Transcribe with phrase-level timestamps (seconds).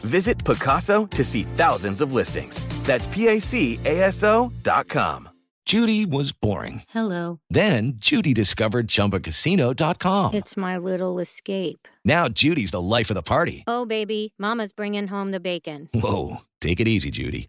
[0.00, 2.64] Visit Pacaso to see thousands of listings.
[2.84, 5.28] That's PACASO dot com.
[5.66, 6.82] Judy was boring.
[6.88, 7.38] Hello.
[7.50, 10.34] Then Judy discovered ChumbaCasino.com.
[10.34, 11.86] It's my little escape.
[12.04, 13.62] Now Judy's the life of the party.
[13.68, 15.88] Oh, baby, Mama's bringing home the bacon.
[15.94, 17.48] Whoa, take it easy, Judy.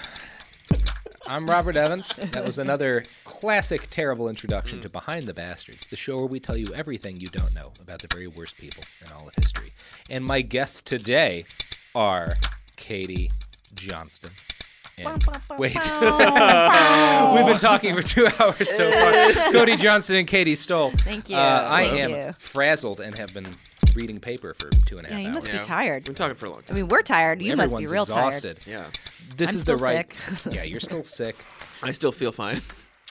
[1.27, 2.17] I'm Robert Evans.
[2.17, 6.57] That was another classic, terrible introduction to Behind the Bastards, the show where we tell
[6.57, 9.71] you everything you don't know about the very worst people in all of history.
[10.09, 11.45] And my guests today
[11.93, 12.33] are
[12.75, 13.31] Katy
[13.75, 14.31] Johnston.
[14.97, 15.23] And
[15.57, 19.51] wait, we've been talking for two hours so far.
[19.53, 20.91] Cody Johnston and Katy Stoll.
[20.91, 21.37] Thank you.
[21.37, 22.33] Uh, I Thank am you.
[22.39, 23.47] frazzled and have been
[23.95, 25.47] reading paper for two and a half and a Yeah, you hours.
[25.47, 26.07] must be tired.
[26.07, 26.65] We're talking for a long time.
[26.65, 26.75] I time.
[26.77, 27.41] mean, we're tired.
[27.41, 28.59] You must be Everyone's real exhausted.
[28.65, 28.85] Yeah.
[29.37, 30.13] This I'm is the still right.
[30.13, 30.53] sick.
[30.53, 31.35] yeah, you're still sick.
[31.83, 32.61] I still feel fine.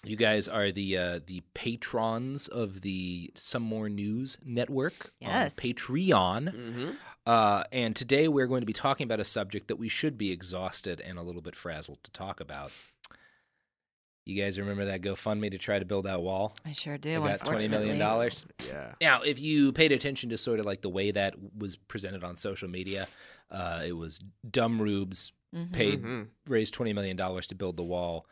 [0.03, 5.53] You guys are the uh, the patrons of the Some More News Network Yes.
[5.53, 6.55] on Patreon.
[6.55, 6.91] Mm-hmm.
[7.27, 10.31] Uh, and today we're going to be talking about a subject that we should be
[10.33, 12.73] exhausted and a little bit frazzled to talk about.
[14.31, 16.55] You guys remember that GoFundMe to try to build that wall?
[16.65, 17.15] I sure do.
[17.21, 18.47] They got twenty million dollars.
[18.67, 18.93] Yeah.
[19.01, 22.37] Now, if you paid attention to sort of like the way that was presented on
[22.37, 23.09] social media,
[23.51, 25.73] uh, it was dumb rubes Mm-hmm.
[25.73, 26.29] paid Mhm.
[26.47, 28.25] raised twenty million dollars to build the wall,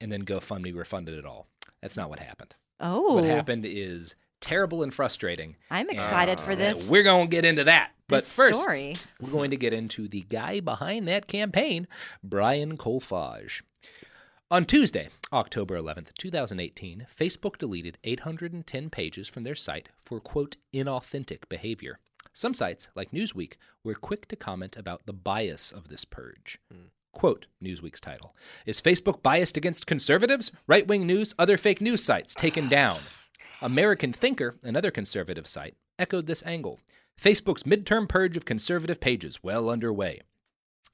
[0.00, 1.46] and then GoFundMe refunded it all.
[1.80, 2.56] That's not what happened.
[2.80, 5.54] Oh, What happened is terrible and frustrating.
[5.70, 6.90] I'm excited for this.
[6.90, 7.92] We're going to get into that.
[8.08, 8.96] But this first, story.
[9.20, 11.86] we're going to get into the guy behind that campaign,
[12.24, 13.62] Brian Kolfage.
[14.50, 21.48] On Tuesday, October 11th, 2018, Facebook deleted 810 pages from their site for, quote, inauthentic
[21.48, 21.98] behavior.
[22.34, 26.58] Some sites, like Newsweek, were quick to comment about the bias of this purge.
[26.70, 26.88] Hmm.
[27.12, 30.52] Quote, Newsweek's title Is Facebook biased against conservatives?
[30.66, 33.00] Right wing news, other fake news sites taken down.
[33.62, 36.80] American Thinker, another conservative site, echoed this angle.
[37.18, 40.20] Facebook's midterm purge of conservative pages well underway.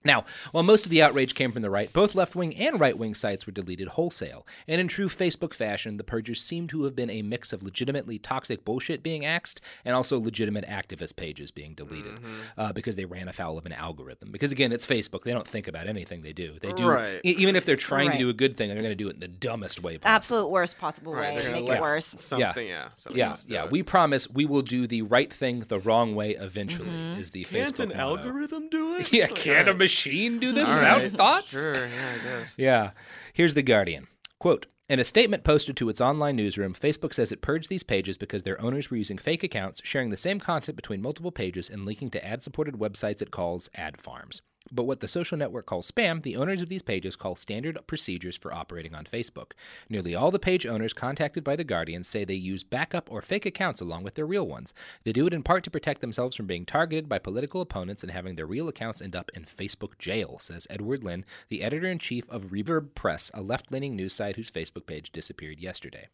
[0.03, 2.97] Now, while most of the outrage came from the right, both left wing and right
[2.97, 4.47] wing sites were deleted wholesale.
[4.67, 8.19] And in true Facebook fashion, the purges seem to have been a mix of legitimately
[8.19, 12.19] toxic bullshit being axed and also legitimate activist pages being deleted
[12.57, 14.31] uh, because they ran afoul of an algorithm.
[14.33, 15.25] Because again, it's Facebook.
[15.25, 16.55] They don't think about anything they do.
[16.63, 17.21] They do, Right.
[17.23, 18.13] e- even if they're trying Right.
[18.15, 20.15] to do a good thing, they're going to do it in the dumbest way possible.
[20.17, 21.35] Absolute worst possible Right.
[21.35, 21.43] way.
[21.43, 22.07] They're gonna Make it worse.
[22.07, 22.69] Something.
[22.69, 22.89] Yeah.
[22.95, 23.67] somebody Yeah, yeah.
[23.67, 26.89] We promise we will do the right thing the wrong way eventually.
[26.89, 27.21] Mm-hmm.
[27.21, 28.17] Is the Can't Facebook an motto.
[28.17, 29.13] algorithm do it?
[29.21, 29.77] Yeah, can a alright.
[29.81, 31.13] Machine do this All without right.
[31.13, 31.51] thoughts?
[31.51, 31.75] Sure.
[31.75, 32.55] Yeah, I guess.
[32.57, 32.91] Yeah.
[33.33, 34.07] Here's The Guardian.
[34.39, 38.17] Quote In a statement posted to its online newsroom, Facebook says it purged these pages
[38.17, 41.85] because their owners were using fake accounts, sharing the same content between multiple pages, and
[41.85, 44.43] linking to ad supported websites it calls ad farms.
[44.73, 48.37] But what the social network calls spam, the owners of these pages call standard procedures
[48.37, 49.53] for operating on Facebook.
[49.89, 53.47] Nearly all the page owners contacted by The Guardian say they use backup or fake
[53.47, 54.73] accounts along with their real ones.
[55.05, 58.13] They do it in part to protect themselves from being targeted by political opponents and
[58.13, 61.99] having their real accounts end up in Facebook jail, says Edward Lynn, the editor in
[61.99, 66.07] chief of Reverb Press, a left leaning news site whose Facebook page disappeared yesterday.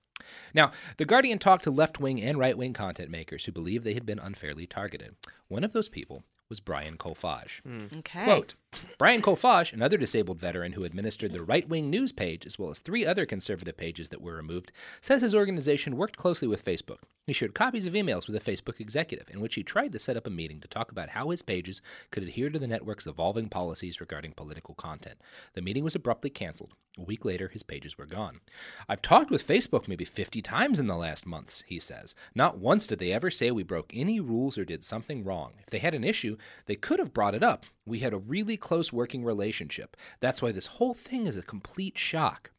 [0.55, 3.95] Now, The Guardian talked to left wing and right wing content makers who believe they
[3.95, 5.15] had been unfairly targeted.
[5.49, 7.61] One of those people was Brian Kolfage.
[7.63, 7.99] Hmm.
[7.99, 8.25] Okay.
[8.25, 8.55] Quote
[8.99, 12.79] Brian Kolfage, another disabled veteran who administered the right wing news page as well as
[12.79, 17.01] three other conservative pages that were removed, says his organization worked closely with Facebook.
[17.27, 20.17] He shared copies of emails with a Facebook executive in which he tried to set
[20.17, 23.49] up a meeting to talk about how his pages could adhere to the network's evolving
[23.49, 25.17] policies regarding political content.
[25.55, 26.75] The meeting was abruptly canceled.
[26.99, 28.41] A week later, his pages were gone.
[28.89, 32.15] I've talked with Facebook maybe 50 times in the last months, he says.
[32.35, 35.55] Not once did they ever say we broke any rules or did something wrong.
[35.59, 36.37] If they had an issue,
[36.67, 37.67] they could have brought it up.
[37.85, 39.97] We had a really close working relationship.
[40.19, 42.51] That's why this whole thing is a complete shock.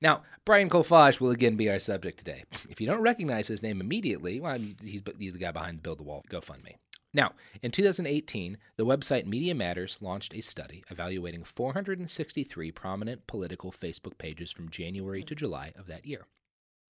[0.00, 2.42] Now, Brian Kolfage will again be our subject today.
[2.68, 6.00] If you don't recognize his name immediately, well, he's, he's the guy behind the Build
[6.00, 6.74] the Wall GoFundMe.
[7.14, 14.18] Now, in 2018, the website Media Matters launched a study evaluating 463 prominent political Facebook
[14.18, 16.26] pages from January to July of that year.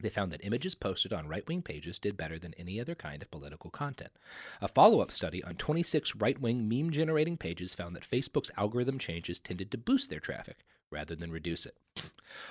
[0.02, 3.22] They found that images posted on right wing pages did better than any other kind
[3.22, 4.10] of political content.
[4.60, 8.98] A follow up study on 26 right wing meme generating pages found that Facebook's algorithm
[8.98, 11.76] changes tended to boost their traffic rather than reduce it.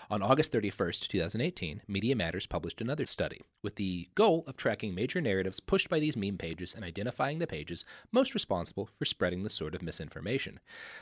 [0.10, 5.22] On August 31st, 2018, Media Matters published another study with the goal of tracking major
[5.22, 9.50] narratives pushed by these meme pages and identifying the pages most responsible for spreading the
[9.50, 10.60] sort of misinformation.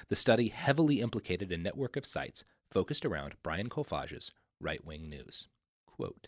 [0.10, 5.48] The study heavily implicated a network of sites focused around Brian Kolfage's right wing news.
[5.86, 6.28] Quote,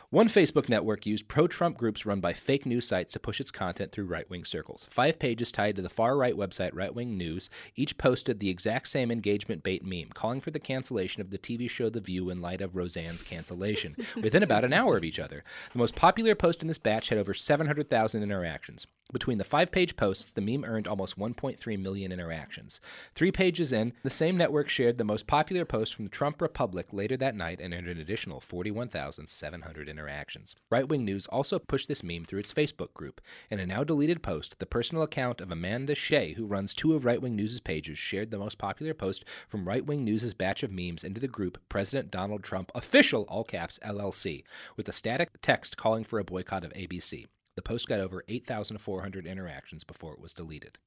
[0.11, 3.49] one Facebook network used pro Trump groups run by fake news sites to push its
[3.49, 4.85] content through right wing circles.
[4.89, 8.89] Five pages tied to the far right website Right Wing News each posted the exact
[8.89, 12.41] same engagement bait meme, calling for the cancellation of the TV show The View in
[12.41, 15.45] light of Roseanne's cancellation, within about an hour of each other.
[15.71, 18.87] The most popular post in this batch had over 700,000 interactions.
[19.13, 22.79] Between the five page posts, the meme earned almost 1.3 million interactions.
[23.13, 26.87] Three pages in, the same network shared the most popular post from the Trump Republic
[26.91, 30.00] later that night and earned an additional 41,700 interactions.
[30.69, 33.21] Right Wing News also pushed this meme through its Facebook group.
[33.49, 37.05] In a now deleted post, the personal account of Amanda Shea, who runs two of
[37.05, 40.71] Right Wing News' pages, shared the most popular post from Right Wing News' batch of
[40.71, 44.43] memes into the group President Donald Trump Official, all caps, LLC,
[44.75, 47.27] with a static text calling for a boycott of ABC.
[47.55, 50.77] The post got over 8,400 interactions before it was deleted.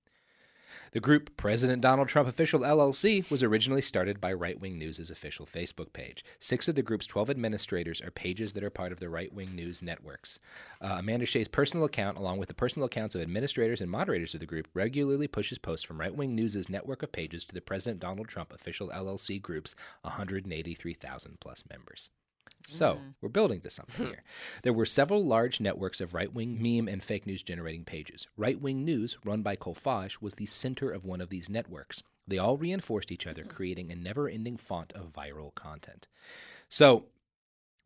[0.92, 5.46] The group President Donald Trump Official LLC was originally started by Right Wing News' official
[5.46, 6.24] Facebook page.
[6.38, 9.54] Six of the group's 12 administrators are pages that are part of the Right Wing
[9.54, 10.38] News networks.
[10.80, 14.40] Uh, Amanda Shea's personal account, along with the personal accounts of administrators and moderators of
[14.40, 18.00] the group, regularly pushes posts from Right Wing News' network of pages to the President
[18.00, 22.10] Donald Trump Official LLC group's 183,000 plus members.
[22.66, 23.14] So, mm.
[23.20, 24.22] we're building to something here.
[24.62, 28.26] There were several large networks of right wing meme and fake news generating pages.
[28.36, 32.02] Right wing news, run by Kolfage, was the center of one of these networks.
[32.26, 33.50] They all reinforced each other, hmm.
[33.50, 36.08] creating a never ending font of viral content.
[36.68, 37.04] So,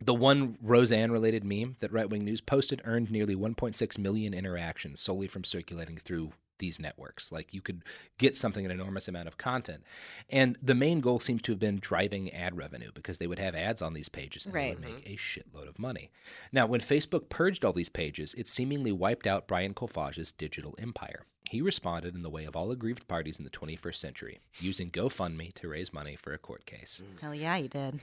[0.01, 5.01] the one Roseanne related meme that Right Wing News posted earned nearly 1.6 million interactions
[5.01, 7.31] solely from circulating through these networks.
[7.33, 7.83] Like you could
[8.19, 9.83] get something an enormous amount of content.
[10.31, 13.55] And the main goal seems to have been driving ad revenue because they would have
[13.55, 14.81] ads on these pages and Right.
[14.81, 16.11] they would make a shitload of money.
[16.53, 21.25] Now, when Facebook purged all these pages, it seemingly wiped out Brian Kolfage's digital empire.
[21.49, 25.51] He responded in the way of all aggrieved parties in the 21st century, using GoFundMe
[25.55, 27.03] to raise money for a court case.
[27.23, 28.01] Hell yeah, you did.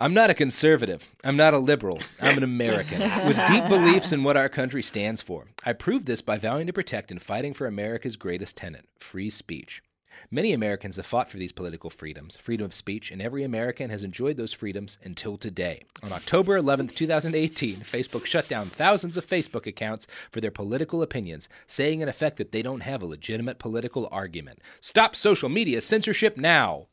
[0.00, 1.08] I'm not a conservative.
[1.22, 2.00] I'm not a liberal.
[2.20, 5.46] I'm an American with deep beliefs in what our country stands for.
[5.64, 9.80] I proved this by vowing to protect and fighting for America's greatest tenet free speech.
[10.30, 14.02] Many Americans have fought for these political freedoms, freedom of speech, and every American has
[14.02, 15.84] enjoyed those freedoms until today.
[16.02, 21.48] On October 11th, 2018, Facebook shut down thousands of Facebook accounts for their political opinions,
[21.66, 24.60] saying in effect that they don't have a legitimate political argument.
[24.80, 26.88] Stop social media censorship now!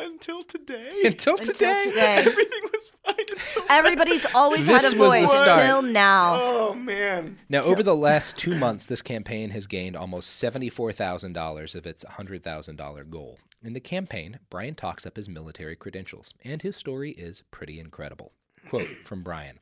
[0.00, 1.02] Until today.
[1.04, 1.84] Until Until today.
[1.84, 2.14] today.
[2.26, 5.60] Everything was fine until Everybody's always This had a was the voice start.
[5.60, 6.34] till now.
[6.38, 7.38] Oh man.
[7.48, 13.10] Now, over the last two months, this campaign has gained almost $74,000 of its $100,000
[13.10, 13.38] goal.
[13.62, 18.32] In the campaign, Brian talks up his military credentials, and his story is pretty incredible.
[18.68, 19.58] Quote from Brian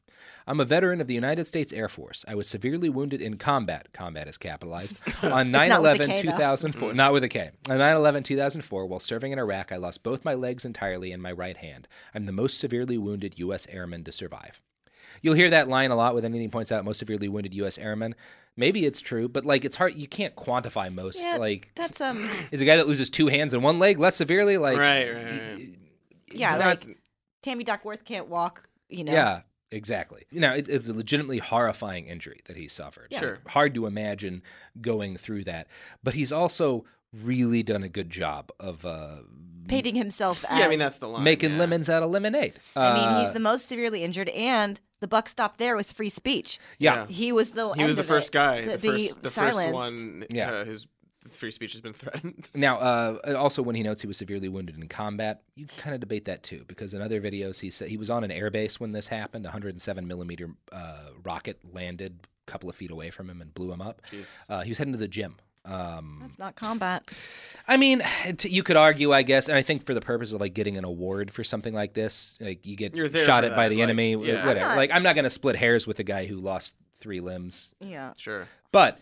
[0.46, 2.24] I'm a veteran of the United States Air Force.
[2.26, 6.06] I was severely wounded in combat, combat is capitalized, on 9 not with a 11
[6.08, 6.32] K, though.
[6.32, 6.94] 2004.
[6.94, 7.50] Not with a K.
[7.68, 11.22] On 9 11 2004, while serving in Iraq, I lost both my legs entirely and
[11.22, 11.86] my right hand.
[12.14, 13.66] I'm the most severely wounded U.S.
[13.68, 14.60] airman to survive.
[15.22, 17.78] You'll hear that line a lot with anything points out most severely wounded U.S.
[17.78, 18.14] airmen.
[18.56, 19.94] Maybe it's true, but like it's hard.
[19.94, 21.22] You can't quantify most.
[21.22, 24.16] Yeah, like, that's um, is a guy that loses two hands and one leg less
[24.16, 24.58] severely?
[24.58, 25.68] Like, right, right, right.
[26.32, 26.98] yeah, not- like
[27.42, 28.68] Tammy Duckworth can't walk.
[28.90, 29.12] You know.
[29.12, 30.24] Yeah, exactly.
[30.30, 33.08] You know, it, it's a legitimately horrifying injury that he suffered.
[33.12, 33.38] Sure.
[33.48, 34.42] Hard to imagine
[34.80, 35.68] going through that.
[36.02, 39.16] But he's also really done a good job of uh,
[39.68, 40.58] Painting himself as.
[40.58, 41.22] Yeah, I mean that's the line.
[41.22, 41.58] making yeah.
[41.58, 42.54] lemons out of lemonade.
[42.74, 46.08] I mean, Uh, he's the most severely injured, and the buck stopped there was free
[46.08, 46.58] speech.
[46.78, 47.06] yeah.
[47.06, 47.70] He was the.
[47.72, 48.60] He was the of first it, guy.
[48.62, 50.24] to The first, the first one.
[50.30, 50.50] Yeah.
[50.50, 50.88] Uh, his
[51.28, 52.48] free speech has been threatened.
[52.54, 56.00] Now, uh, also when he notes he was severely wounded in combat, you kind of
[56.00, 58.92] debate that too, because in other videos he said he was on an airbase when
[58.92, 59.44] this happened.
[59.44, 63.70] A 107 millimeter uh, rocket landed a couple of feet away from him and blew
[63.72, 64.00] him up.
[64.48, 65.36] Uh, he was heading to the gym.
[65.66, 67.10] Um, That's not combat.
[67.68, 68.00] I mean,
[68.38, 70.78] t- you could argue, I guess, and I think for the purpose of like getting
[70.78, 73.82] an award for something like this, like you get shot for at by the like,
[73.82, 74.46] enemy, yeah.
[74.46, 74.64] whatever.
[74.64, 77.20] I'm not- Like I'm not going to split hairs with a guy who lost three
[77.20, 78.12] limbs Yeah.
[78.16, 78.46] Sure.
[78.72, 78.98] but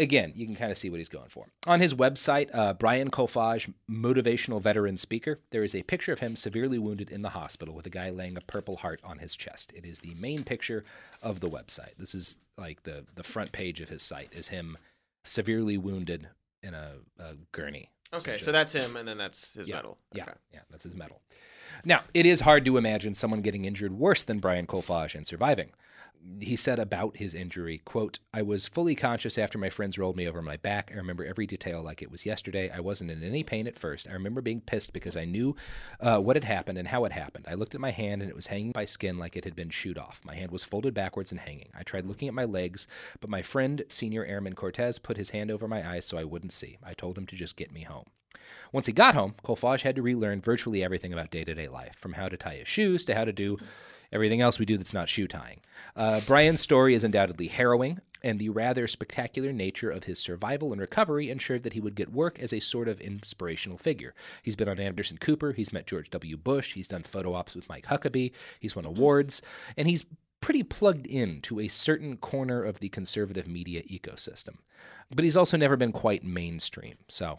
[0.00, 1.46] again, you can kind of see what he's going for.
[1.66, 6.34] On his website, uh, Brian Kolfage, motivational veteran speaker, there is a picture of him
[6.34, 9.72] severely wounded in the hospital with a guy laying a purple heart on his chest.
[9.76, 10.84] It is the main picture
[11.22, 11.96] of the website.
[11.98, 14.78] This is like the, the front page of his site is him
[15.22, 16.28] severely wounded
[16.62, 17.90] in a, a gurney.
[18.12, 19.98] Okay, so that's him, and then that's his yeah, medal.
[20.12, 20.32] Yeah, Okay.
[20.52, 21.20] yeah, that's his medal.
[21.84, 25.70] Now, it is hard to imagine someone getting injured worse than Brian Kolfage and surviving.
[26.40, 30.28] He said about his injury, quote, I was fully conscious after my friends rolled me
[30.28, 30.90] over my back.
[30.92, 32.70] I remember every detail like it was yesterday.
[32.70, 34.08] I wasn't in any pain at first.
[34.08, 35.56] I remember being pissed because I knew
[36.00, 37.46] uh, what had happened and how it happened.
[37.48, 39.70] I looked at my hand and it was hanging by skin like it had been
[39.70, 40.20] chewed off.
[40.24, 41.70] My hand was folded backwards and hanging.
[41.74, 42.86] I tried looking at my legs,
[43.20, 46.52] but my friend, Senior Airman Cortez, put his hand over my eyes so I wouldn't
[46.52, 46.78] see.
[46.82, 48.06] I told him to just get me home.
[48.72, 51.96] Once he got home, Kolfage had to relearn virtually everything about day to day life,
[51.96, 53.58] from how to tie his shoes to how to do
[54.12, 55.60] everything else we do that's not shoe tying.
[55.96, 60.80] Uh, Brian's story is undoubtedly harrowing, and the rather spectacular nature of his survival and
[60.80, 64.14] recovery ensured that he would get work as a sort of inspirational figure.
[64.42, 66.36] He's been on Anderson Cooper, he's met George W.
[66.36, 69.42] Bush, he's done photo ops with Mike Huckabee, he's won awards,
[69.76, 70.04] and he's
[70.40, 74.56] pretty plugged in to a certain corner of the conservative media ecosystem.
[75.14, 77.38] But he's also never been quite mainstream, so.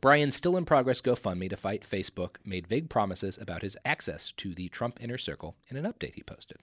[0.00, 4.54] Brian's still in progress GoFundMe to fight Facebook made vague promises about his access to
[4.54, 6.58] the Trump inner circle in an update he posted.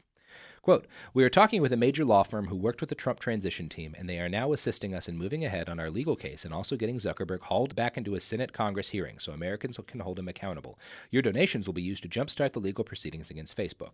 [0.61, 3.69] Quote, We are talking with a major law firm who worked with the Trump transition
[3.69, 6.53] team, and they are now assisting us in moving ahead on our legal case and
[6.53, 10.27] also getting Zuckerberg hauled back into a Senate Congress hearing so Americans can hold him
[10.27, 10.79] accountable.
[11.09, 13.93] Your donations will be used to jumpstart the legal proceedings against Facebook.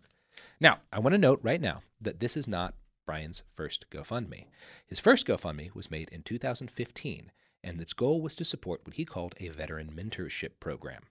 [0.60, 2.74] Now, I want to note right now that this is not
[3.06, 4.46] Brian's first GoFundMe.
[4.86, 7.32] His first GoFundMe was made in 2015
[7.64, 11.02] and its goal was to support what he called a veteran mentorship program.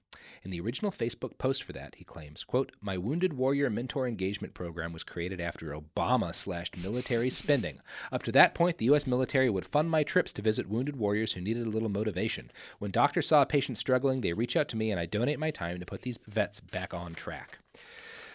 [0.43, 4.53] In the original Facebook post for that, he claims, quote, My Wounded Warrior Mentor Engagement
[4.53, 7.79] Program was created after Obama slashed military spending.
[8.11, 9.07] Up to that point, the U.S.
[9.07, 12.51] military would fund my trips to visit wounded warriors who needed a little motivation.
[12.79, 15.51] When doctors saw a patient struggling, they reach out to me and I donate my
[15.51, 17.59] time to put these vets back on track.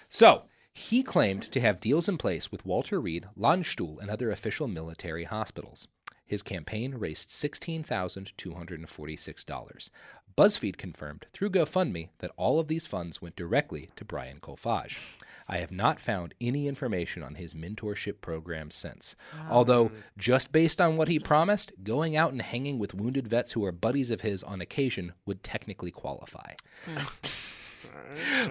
[0.09, 4.69] So, he claimed to have deals in place with Walter Reed, Landstuhl, and other official
[4.69, 5.89] military hospitals.
[6.27, 9.91] His campaign raised $16,246.
[10.37, 15.17] BuzzFeed confirmed through GoFundMe that all of these funds went directly to Brian Kolfage.
[15.49, 19.17] I have not found any information on his mentorship program since.
[19.49, 23.65] Although, just based on what he promised, going out and hanging with wounded vets who
[23.65, 26.53] are buddies of his on occasion would technically qualify.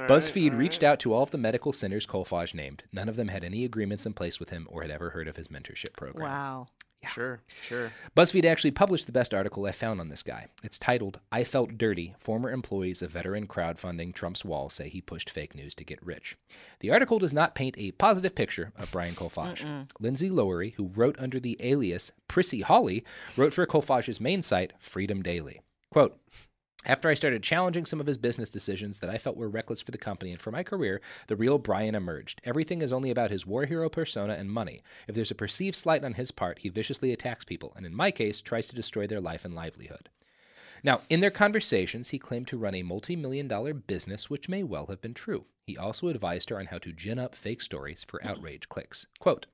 [0.07, 2.83] BuzzFeed reached out to all of the medical centers Kolfage named.
[2.91, 5.35] None of them had any agreements in place with him or had ever heard of
[5.35, 6.31] his mentorship program.
[6.31, 6.67] Wow.
[7.09, 7.91] Sure, sure.
[8.15, 10.47] BuzzFeed actually published the best article I found on this guy.
[10.63, 15.29] It's titled, I Felt Dirty Former Employees of Veteran Crowdfunding Trump's Wall Say He Pushed
[15.29, 16.37] Fake News to Get Rich.
[16.79, 19.87] The article does not paint a positive picture of Brian Kolfage.
[19.99, 23.03] Lindsay Lowery, who wrote under the alias Prissy Holly,
[23.37, 25.61] wrote for Kolfage's main site, Freedom Daily.
[25.91, 26.19] Quote,
[26.85, 29.91] after I started challenging some of his business decisions that I felt were reckless for
[29.91, 32.41] the company and for my career, the real Brian emerged.
[32.43, 34.81] Everything is only about his war hero persona and money.
[35.07, 38.11] If there's a perceived slight on his part, he viciously attacks people, and in my
[38.11, 40.09] case, tries to destroy their life and livelihood.
[40.83, 44.61] Now, in their conversations, he claimed to run a multi million dollar business, which may
[44.61, 45.45] well have been true.
[45.65, 49.07] He also advised her on how to gin up fake stories for outrage clicks.
[49.17, 49.47] Quote,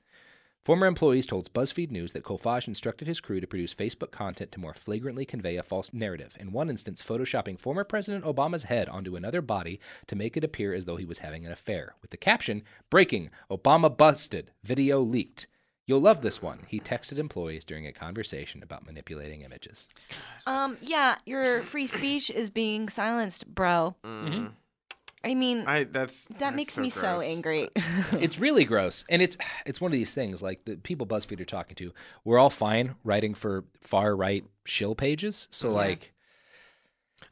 [0.63, 4.59] Former employees told BuzzFeed News that Kolfage instructed his crew to produce Facebook content to
[4.59, 9.15] more flagrantly convey a false narrative, in one instance, photoshopping former President Obama's head onto
[9.15, 12.17] another body to make it appear as though he was having an affair, with the
[12.17, 15.47] caption Breaking Obama busted, video leaked.
[15.87, 19.89] You'll love this one, he texted employees during a conversation about manipulating images.
[20.45, 23.95] Um, yeah, your free speech is being silenced, bro.
[25.23, 27.69] I mean, I that's that that's makes so me so angry.
[28.19, 31.45] it's really gross and it's it's one of these things like the people buzzfeed are
[31.45, 36.13] talking to we're all fine writing for far right shill pages so like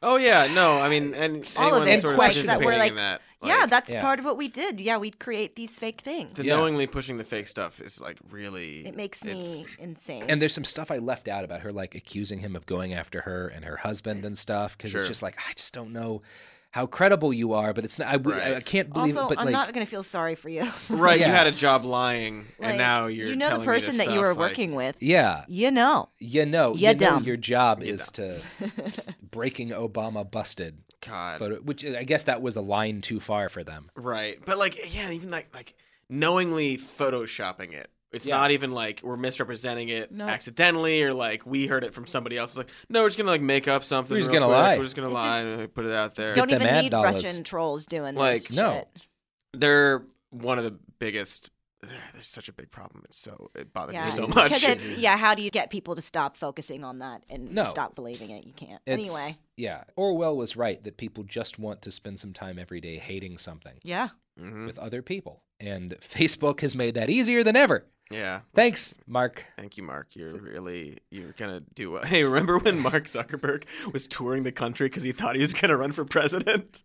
[0.02, 2.00] Oh yeah, no, I mean, and All of anyone it.
[2.00, 3.20] sort of Question that we're like, in that.
[3.42, 4.00] yeah, that's Yeah.
[4.00, 4.80] part of what we did.
[4.80, 6.34] Yeah, we'd create these fake things.
[6.38, 6.56] the Yeah.
[6.56, 8.86] knowingly pushing the fake stuff is like really.
[8.86, 9.32] It makes me
[9.78, 10.24] insane.
[10.28, 13.22] And there's some stuff I left out about her, like accusing him of going after
[13.22, 15.00] her and her husband and stuff, because Sure.
[15.00, 16.22] it's just like I just don't know
[16.70, 17.72] how credible you are.
[17.72, 18.08] But it's not.
[18.08, 19.16] I can't believe.
[19.16, 20.68] also, it, but I'm like, not going to feel sorry for you.
[20.90, 21.26] Right, Yeah.
[21.28, 23.84] you had a job lying, Like, and now you're you know the telling me this
[23.86, 25.02] person that you were like- working with.
[25.02, 26.08] yeah, You know.
[26.18, 28.40] you know, Ya you know your job is to
[29.30, 33.64] breaking Obama busted God, photo, which I guess that was a line too far for
[33.64, 33.90] them.
[33.94, 34.38] right?
[34.44, 35.74] But like, yeah, even like like
[36.08, 37.88] knowingly photoshopping it.
[38.12, 38.36] It's Yeah.
[38.38, 40.26] not even like we're misrepresenting it No.
[40.26, 42.50] accidentally or like we heard it from somebody else.
[42.52, 44.14] It's like, no, we're just gonna like make up something.
[44.14, 44.56] We're just gonna quick.
[44.56, 44.76] lie.
[44.78, 46.34] We're just gonna It lie just- and put it out there.
[46.34, 47.16] Don't them even need dollars.
[47.16, 48.56] Russian trolls doing Like, this.
[48.56, 48.72] no.
[48.74, 48.88] shit.
[49.52, 51.50] They're one of the biggest.
[51.82, 53.04] There's such a big problem.
[53.06, 54.50] It's so it bothers Yeah, me so much.
[54.50, 55.16] because it's yeah.
[55.16, 57.64] How do you get people to stop focusing on that and No.
[57.64, 58.44] stop believing it?
[58.44, 58.82] You can't.
[58.86, 62.80] It's, anyway, yeah, Orwell was right that people just want to spend some time every
[62.82, 64.08] day hating something yeah.
[64.38, 64.66] Mhm.
[64.66, 67.86] with other people, and Facebook has made that easier than ever.
[68.12, 68.40] Yeah.
[68.54, 69.44] Thanks, Mark.
[69.56, 70.08] Thank you, Mark.
[70.14, 71.92] You're really you're gonna do.
[71.92, 72.02] well.
[72.06, 75.76] Hey, remember when Mark Zuckerberg was touring the country because he thought he was gonna
[75.76, 76.82] run for president?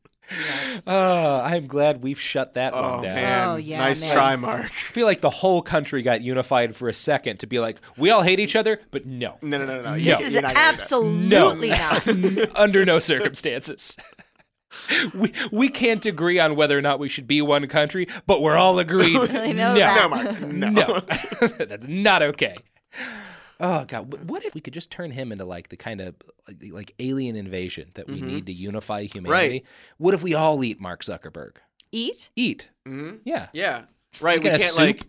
[0.88, 3.15] Oh, I'm glad we've shut that Oh one down.
[3.15, 4.12] man, Oh, yeah, nice man.
[4.13, 4.65] try, Mark.
[4.65, 8.10] I feel like the whole country got unified for a second to be like, we
[8.10, 9.38] all hate each other, but no.
[9.44, 9.96] No, no, no, no.
[9.96, 9.98] No.
[9.98, 10.79] This is you're not gonna do that.
[10.82, 12.55] absolutely not.
[12.55, 13.98] Under no circumstances.
[15.13, 18.58] we, we can't agree on whether or not we should be one country, but we're
[18.58, 19.17] all agreed.
[19.32, 19.79] I know no.
[19.79, 20.10] that.
[20.10, 20.41] No, Mark.
[20.41, 20.70] No.
[20.70, 21.00] No.
[21.65, 22.55] That's not okay.
[23.60, 26.15] Oh god, what if we could just turn him into like the kind of
[26.48, 29.63] like, like alien invasion that we need to unify humanity?
[29.98, 31.58] What if we all eat Mark Zuckerberg?
[31.91, 32.29] Eat.
[32.36, 32.70] Eat.
[32.86, 33.22] Mhm.
[33.24, 33.48] Yeah.
[33.53, 33.84] Yeah.
[34.20, 34.41] Right.
[34.41, 34.79] Get we can't soup?
[34.79, 35.08] like.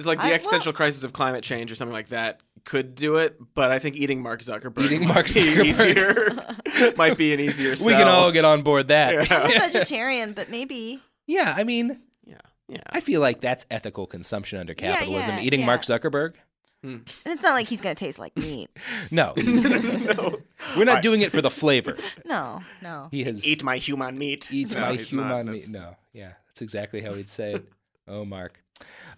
[0.00, 2.94] It's like the I- well- existential crisis of climate change or something like that could
[2.94, 5.64] do it, but I think eating Mark Zuckerberg Eating Mark Zuckerberg.
[5.64, 6.92] easier.
[6.96, 7.70] might be an easier.
[7.84, 9.30] We can all get on board that.
[9.30, 11.00] I'm a vegetarian, but maybe.
[11.26, 12.36] yeah, I mean, Yeah.
[12.68, 12.78] Yeah.
[12.90, 15.36] I feel like that's ethical consumption under capitalism.
[15.36, 15.66] yeah, Eating yeah.
[15.66, 16.34] Mark Zuckerberg?
[16.82, 16.88] Hmm.
[16.90, 18.70] And it's not like he's going to taste like meat.
[19.10, 19.32] No.
[19.36, 20.38] no.
[20.76, 21.96] We're not doing it for the flavor.
[22.24, 23.08] No, no.
[23.10, 24.50] He has Eat my human meat.
[24.52, 25.28] Eat No, my he's not.
[25.30, 25.66] human meat.
[25.70, 27.64] No, yeah, that's exactly how he'd say it.
[28.08, 28.62] oh, Mark.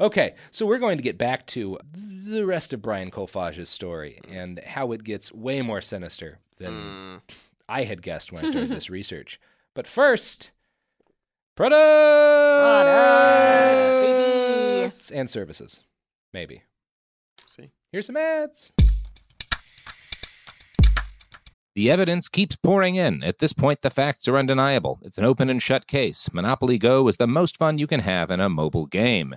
[0.01, 4.59] Okay, so we're going to get back to the rest of Brian Kolfage's story and
[4.67, 7.21] how it gets way more sinister than Mm.
[7.69, 9.41] I had guessed when I started this research.
[9.75, 10.51] But first,
[11.57, 11.79] products,
[14.83, 15.81] Products, and services,
[16.33, 16.63] maybe.
[17.47, 17.71] See.
[17.91, 18.73] Here's some ads.
[21.75, 23.23] The evidence keeps pouring in.
[23.23, 24.99] At this point, the facts are undeniable.
[25.03, 26.31] It's an open and shut case.
[26.33, 29.37] Monopoly Go is the most fun you can have in a mobile game.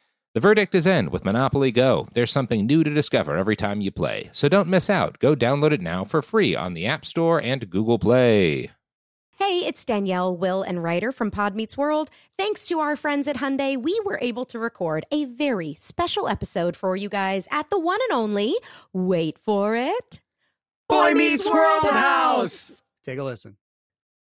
[0.33, 2.07] The verdict is in with Monopoly Go.
[2.13, 4.29] There's something new to discover every time you play.
[4.31, 5.19] So don't miss out.
[5.19, 8.71] Go download it now for free on the App Store and Google Play.
[9.37, 12.09] Hey, it's Danielle, Will, and Rider from Pod Meets World.
[12.37, 16.77] Thanks to our friends at Hyundai, we were able to record a very special episode
[16.77, 18.55] for you guys at the one and only,
[18.93, 20.21] wait for it,
[20.87, 22.83] Boy Meets World House.
[23.03, 23.57] Take a listen.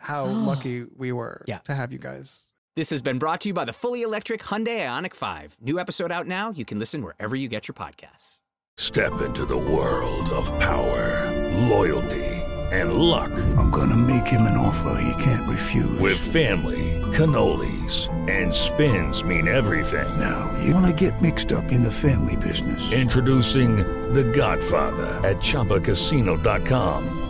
[0.00, 1.58] how lucky we were Yeah.
[1.64, 2.46] to have you guys.
[2.76, 5.58] This has been brought to you by the fully electric Hyundai Ioniq 5.
[5.60, 6.50] New episode out now.
[6.50, 8.36] You can listen wherever you get your podcasts.
[8.76, 11.30] Step into the world of power,
[11.68, 12.24] loyalty,
[12.72, 13.30] and luck.
[13.58, 15.98] I'm gonna make him an offer he can't refuse.
[15.98, 20.08] With family, cannolis, and spins mean everything.
[20.20, 22.92] Now, you wanna get mixed up in the family business.
[22.92, 23.78] Introducing
[24.14, 27.29] The Godfather at ChumbaCasino.com.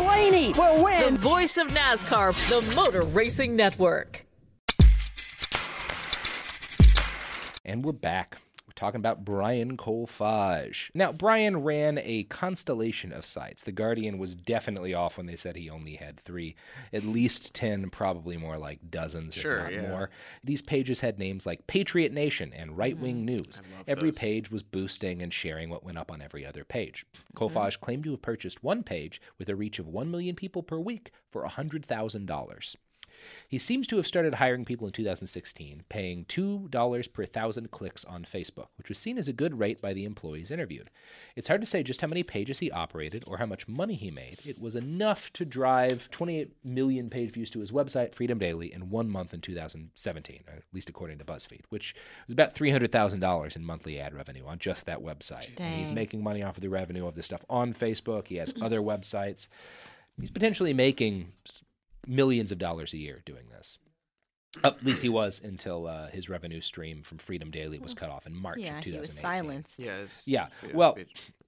[0.00, 1.14] Blaney will win.
[1.14, 4.24] The voice of NASCAR, the Motor Racing Network.
[7.66, 8.38] And we're back.
[8.80, 10.90] Talking about Brian Kolfage.
[10.94, 13.62] Now, Brian ran a constellation of sites.
[13.62, 16.56] The Guardian was definitely off when they said he only had three,
[16.90, 19.90] at least 10, probably more like dozens, Sure, if not yeah.
[19.90, 20.08] more.
[20.42, 23.60] These pages had names like Patriot Nation and Right Wing News.
[23.86, 27.04] Every page was boosting and sharing what went up on every other page.
[27.36, 30.78] Kolfage claimed to have purchased one page with a reach of 1 million people per
[30.78, 32.76] week for $100,000.
[33.48, 38.24] He seems to have started hiring people in 2016, paying $2 per thousand clicks on
[38.24, 40.90] Facebook, which was seen as a good rate by the employees interviewed.
[41.36, 44.10] It's hard to say just how many pages he operated or how much money he
[44.10, 44.38] made.
[44.44, 48.90] It was enough to drive 28 million page views to his website, Freedom Daily, in
[48.90, 51.94] one month in 2017, or at least according to BuzzFeed, which
[52.26, 55.58] was about $300,000 in monthly ad revenue on just that website.
[55.58, 58.28] And he's making money off of the revenue of the stuff on Facebook.
[58.28, 59.48] He has other websites.
[60.20, 61.32] He's potentially making
[62.06, 63.78] millions of dollars a year doing this.
[64.64, 68.26] At least he was until uh, his revenue stream from Freedom Daily was cut off
[68.26, 69.22] in March Yeah, of he was 2018.
[69.46, 69.78] silenced.
[69.78, 70.24] Yes.
[70.26, 70.48] Yeah.
[70.64, 70.98] Yeah, Well,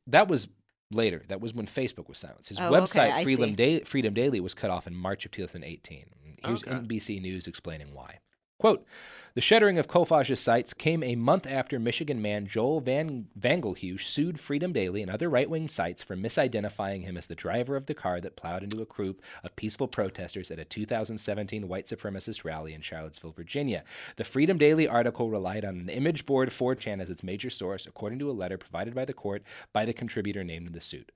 [0.06, 0.46] that was
[0.92, 1.20] later.
[1.26, 2.48] That was when Facebook was silenced.
[2.50, 3.54] His Oh, website, I Freedom.
[3.54, 6.06] Da- Freedom Daily, was cut off in March of 2018.
[6.44, 6.70] Here's Okay.
[6.76, 8.18] NBC News explaining why.
[8.60, 8.86] Quote,
[9.34, 14.38] the shuttering of Kolfage's sites came a month after Michigan man Joel Van Vangheluwe sued
[14.38, 18.20] Freedom Daily and other right-wing sites for misidentifying him as the driver of the car
[18.20, 22.80] that plowed into a group of peaceful protesters at a 2017 white supremacist rally in
[22.80, 23.84] Charlottesville, Virginia.
[24.16, 28.18] The Freedom Daily article relied on an image board 4chan as its major source, according
[28.20, 29.42] to a letter provided by the court
[29.72, 31.12] by the contributor named in the suit.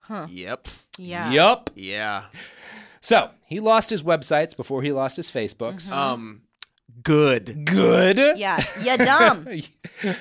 [0.00, 0.26] Huh.
[0.30, 0.68] Yep.
[0.98, 1.30] Yeah.
[1.30, 1.70] Yup.
[1.74, 2.24] Yeah.
[3.00, 5.92] So he lost his websites before he lost his Facebooks.
[5.92, 6.42] Um,
[7.02, 7.64] good.
[7.64, 8.38] Good.
[8.38, 8.62] Yeah.
[8.80, 9.48] You dumb.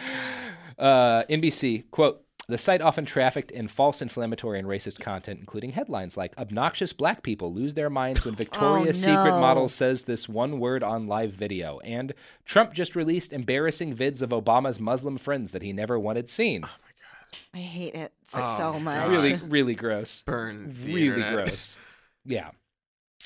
[0.77, 2.19] uh, NBC quote.
[2.49, 7.23] The site often trafficked in false inflammatory and racist content, including headlines like Obnoxious black
[7.23, 9.39] people lose their minds when Victoria's Secret no.
[9.39, 11.79] model says this one word on live video.
[11.79, 16.65] And Trump just released embarrassing vids of Obama's Muslim friends that he never wanted seen.
[16.65, 17.37] Oh my God.
[17.53, 19.07] I hate it Oh, so much.
[19.09, 20.23] Really, really gross.
[20.23, 21.33] Burn the really internet.
[21.33, 21.79] gross.
[22.25, 22.49] Yeah.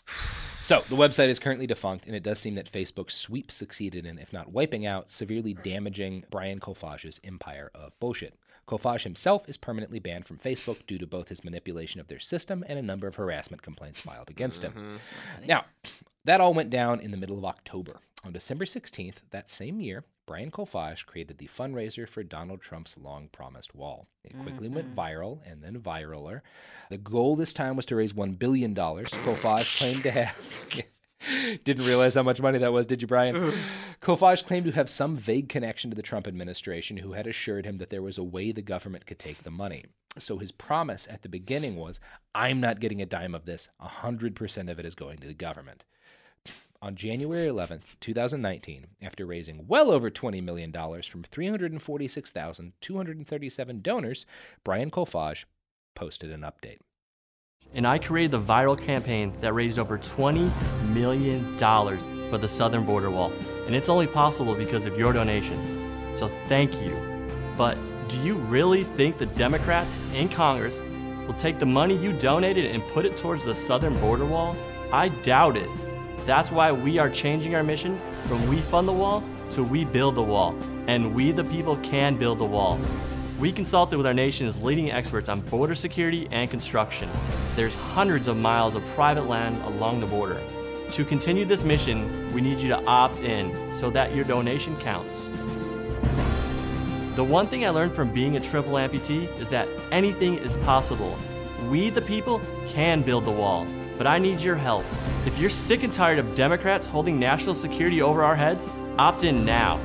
[0.67, 4.19] So the website is currently defunct, and it does seem that Facebook's sweep succeeded in,
[4.19, 8.38] if not wiping out, severely damaging Brian Kolfage's empire of bullshit.
[8.67, 12.65] Kolfage himself is permanently banned from Facebook due to both his manipulation of their system
[12.67, 14.99] and a number of harassment complaints filed against him.
[15.47, 15.63] Now,
[16.27, 18.01] that all went down in the middle of October.
[18.25, 23.29] On December 16th, that same year, Brian Kolfage created the fundraiser for Donald Trump's long
[23.29, 24.07] promised wall.
[24.25, 24.99] It quickly went mm-hmm.
[24.99, 26.41] viral and then viraler.
[26.89, 28.75] The goal this time was to raise $1 billion.
[28.75, 30.35] Kolfage claimed to have.
[31.63, 33.53] Didn't realize how much money that was, did you, Brian?
[34.01, 37.77] Kolfage claimed to have some vague connection to the Trump administration, who had assured him
[37.77, 39.85] that there was a way the government could take the money.
[40.19, 42.01] So his promise at the beginning was
[42.35, 45.85] I'm not getting a dime of this, 100% of it is going to the government.
[46.79, 54.27] On January 11th, 2019, after raising well over $20 million from 346,237 donors,
[54.63, 55.45] Brian Kolfage
[55.95, 56.77] posted an update.
[57.73, 60.51] And I created the viral campaign that raised over $20
[60.93, 61.43] million
[62.29, 63.31] for the southern border wall.
[63.65, 65.57] And it's only possible because of your donation.
[66.15, 66.95] So thank you.
[67.57, 67.75] But
[68.07, 70.79] do you really think the Democrats in Congress
[71.25, 74.55] will take the money you donated and put it towards the southern border wall?
[74.93, 75.67] I doubt it.
[76.27, 80.15] That's why we are changing our mission from We Fund the Wall to We Build
[80.15, 80.57] the Wall.
[80.87, 82.77] And we, the people, can build the wall.
[83.39, 87.09] We consulted with our nation's leading experts on border security and construction.
[87.55, 90.37] There's hundreds of miles of private land along the border.
[90.91, 95.27] To continue this mission, we need you to opt in so that your donation counts.
[97.15, 101.17] The one thing I learned from being a triple amputee is that anything is possible.
[101.69, 103.65] We, the people, can build the wall,
[103.97, 104.86] but I need your help.
[105.25, 109.43] If you're sick and tired of Democrats holding national security over our heads, opt in
[109.45, 109.79] now.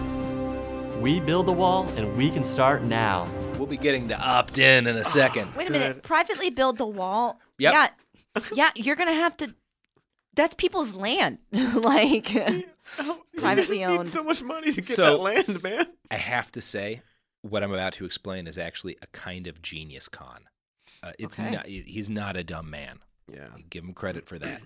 [1.00, 3.26] We build the wall, and we can start now.
[3.58, 5.54] We'll be getting to opt in in a second.
[5.56, 6.02] Wait a minute.
[6.02, 7.40] Privately build the wall.
[7.58, 7.72] Yep.
[7.72, 7.88] Yeah.
[8.54, 9.54] Yeah, you're gonna have to.
[10.34, 11.38] That's people's land.
[11.52, 12.26] like.
[13.38, 14.08] Privately you need owned.
[14.08, 15.86] so much money to get So- that land, man.
[16.10, 17.02] I have to say,
[17.42, 20.44] what I'm about to explain is actually a kind of genius con.
[21.02, 21.50] Uh, it's Okay.
[21.50, 22.98] not, he's not a dumb man.
[23.28, 23.48] Yeah.
[23.70, 24.62] Give him credit for that.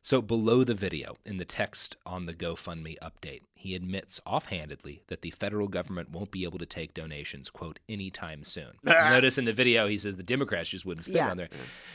[0.00, 5.22] So, below the video, in the text on the GoFundMe update, he admits offhandedly that
[5.22, 8.72] the federal government won't be able to take donations, quote, anytime soon.
[8.84, 11.30] Notice in the video, he says the Democrats just wouldn't spend Yeah.
[11.30, 11.48] on there.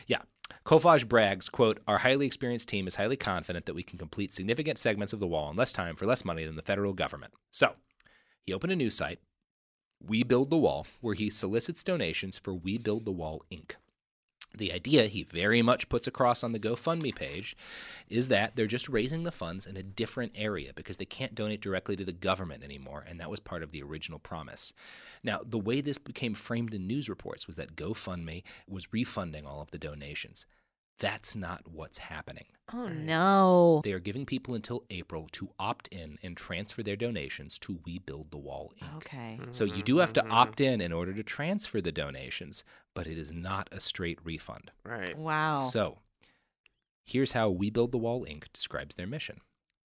[0.05, 0.21] Yeah.
[0.65, 4.77] Kolfage brags, quote, Our highly experienced team is highly confident that we can complete significant
[4.77, 7.33] segments of the wall in less time for less money than the federal government.
[7.49, 7.73] So,
[8.45, 9.19] he opened a new site,
[10.05, 13.71] We Build the Wall, where he solicits donations for We Build the Wall Inc.
[14.55, 17.57] The idea he very much puts across on the GoFundMe page
[18.07, 21.61] is that they're just raising the funds in a different area because they can't donate
[21.61, 24.73] directly to the government anymore, and that was part of the original promise.
[25.23, 29.61] Now, the way this became framed in news reports was that GoFundMe was refunding all
[29.61, 30.45] of the donations.
[30.99, 32.45] That's not what's happening.
[32.71, 33.81] Oh no.
[33.83, 37.99] They are giving people until April to opt in and transfer their donations to We
[37.99, 38.97] Build the Wall Inc.
[38.97, 39.39] Okay.
[39.51, 40.31] So you do mm-hmm, have to mm-hmm.
[40.31, 44.71] opt in in order to transfer the donations, but it is not a straight refund.
[44.85, 45.17] Right.
[45.17, 45.65] Wow.
[45.65, 45.99] So
[47.03, 48.45] here's how We Build the Wall Inc.
[48.53, 49.41] describes their mission.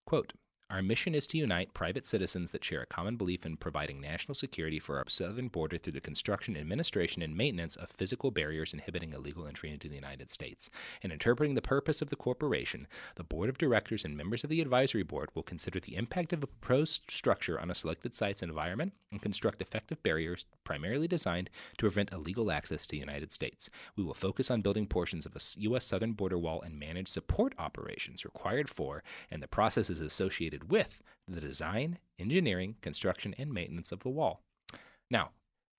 [0.06, 0.34] Quote,
[0.70, 4.34] our mission is to unite private citizens that share a common belief in providing national
[4.34, 9.14] security for our southern border through the construction, administration, and maintenance of physical barriers inhibiting
[9.14, 10.68] illegal entry into the United States.
[11.00, 14.60] In interpreting the purpose of the corporation, the board of directors and members of the
[14.60, 18.92] advisory board will consider the impact of a proposed structure on a selected site's environment
[19.10, 23.70] and construct effective barriers primarily designed to prevent illegal access to the United States.
[23.96, 25.86] We will focus on building portions of a U.S.
[25.86, 31.40] southern border wall and manage support operations required for and the processes associated with the
[31.40, 34.42] design, engineering, construction, and maintenance of the wall.
[35.10, 35.30] Now,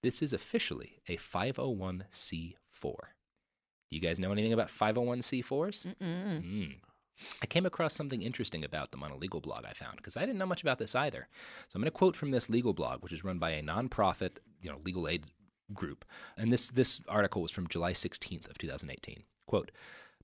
[0.01, 2.53] this is officially a 501c4.
[2.81, 5.87] Do you guys know anything about 501c4s?
[5.87, 6.43] Mm-mm.
[6.43, 6.75] Mm.
[7.41, 10.21] I came across something interesting about them on a legal blog I found because I
[10.21, 11.27] didn't know much about this either.
[11.67, 14.37] So I'm going to quote from this legal blog, which is run by a nonprofit,
[14.61, 15.25] you know, legal aid
[15.73, 16.05] group.
[16.37, 19.23] And this this article was from July 16th of 2018.
[19.47, 19.71] Quote.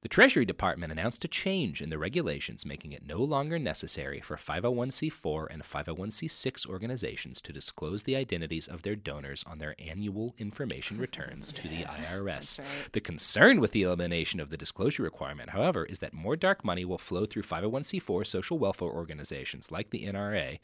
[0.06, 4.36] The Treasury Department announced a change in the regulations making it no longer necessary for
[4.36, 11.00] 501c4 and 501c6 organizations to disclose the identities of their donors on their annual information
[11.00, 12.62] returns to the IRS.
[12.92, 16.86] The concern with the elimination of the disclosure requirement, however, is that more dark money
[16.86, 20.60] will flow through 501c4 social welfare organizations like the NRA.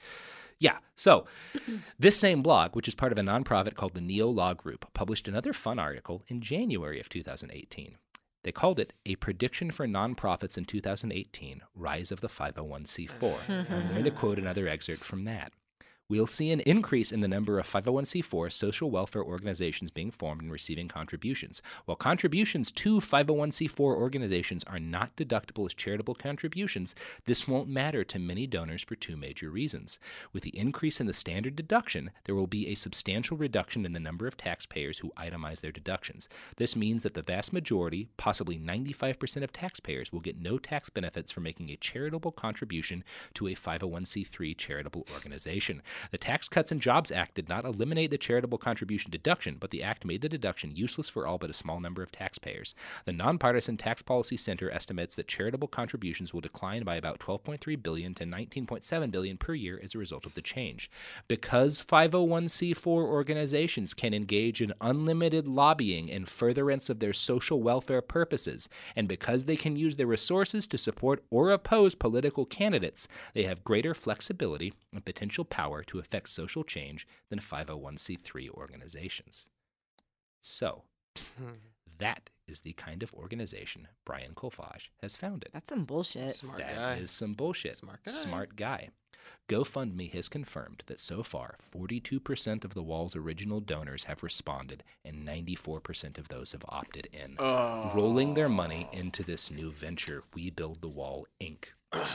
[0.60, 1.25] Yeah, so
[1.97, 5.27] this same blog, which is part of a nonprofit called the Neo Law Group, published
[5.27, 7.97] another fun article in January of 2018.
[8.43, 13.38] They called it A Prediction for Nonprofits in 2018 Rise of the 501c4.
[13.71, 15.54] I'm going to quote another excerpt from that.
[16.12, 20.52] We'll see an increase in the number of 501c4 social welfare organizations being formed and
[20.52, 21.62] receiving contributions.
[21.86, 26.95] While contributions to 501c4 organizations are not deductible as charitable contributions,
[27.28, 30.00] this won't matter to many donors for two major reasons.
[30.34, 34.00] With the increase in the standard deduction, there will be a substantial reduction in the
[34.02, 36.28] number of taxpayers who itemize their deductions.
[36.58, 41.32] This means that the vast majority, possibly 95% of taxpayers, will get no tax benefits
[41.32, 45.82] for making a charitable contribution to a 501c3 charitable organization.
[46.09, 49.83] The Tax Cuts and Jobs Act did not eliminate the charitable contribution deduction, but the
[49.83, 52.73] act made the deduction useless for all but a small number of taxpayers.
[53.05, 58.13] The Nonpartisan Tax Policy Center estimates that charitable contributions will decline by about 12.3 billion
[58.15, 60.89] to 19.7 billion per year as a result of the change.
[61.27, 68.69] Because 501c4 organizations can engage in unlimited lobbying in furtherance of their social welfare purposes,
[68.95, 73.63] and because they can use their resources to support or oppose political candidates, they have
[73.63, 79.50] greater flexibility and potential power to affect social change than 501c3 organizations.
[80.41, 80.84] So,
[81.98, 85.50] that is the kind of organization Brian Kolfage has founded.
[85.54, 86.32] That's some bullshit.
[86.32, 86.94] Smart That guy.
[86.96, 87.74] is some bullshit.
[87.74, 88.12] Smart guy.
[88.12, 88.89] Smart guy.
[89.48, 95.28] GoFundMe has confirmed that so far, 42% of the wall's original donors have responded, and
[95.28, 97.91] 94% of those have opted in, oh.
[97.94, 101.65] rolling their money into this new venture, We Build the Wall Inc.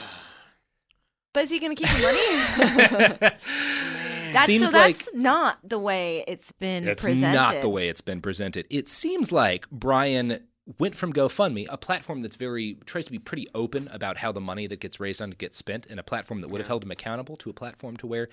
[1.33, 3.17] But is he going to keep the money?
[4.33, 7.35] that's, Seems so that's like- not the way it's been That's presented.
[7.35, 8.65] not the way it's been presented.
[8.69, 10.39] It seems like Brian
[10.79, 14.41] went from GoFundMe, a platform that's very tries to be pretty open about how the
[14.41, 16.83] money that gets raised on it gets spent, and a platform that would have held
[16.83, 18.27] him accountable to a platform to where